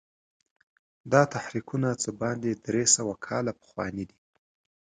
دا 1.11 1.21
تحریکونه 1.33 1.89
څه 2.03 2.09
باندې 2.21 2.51
درې 2.65 2.83
سوه 2.95 3.13
کاله 3.25 3.51
پخواني 3.59 4.03
دي. 4.09 4.19